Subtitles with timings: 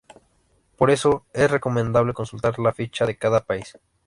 [0.79, 3.77] Por eso, es recomendable consultar la ficha de cada país.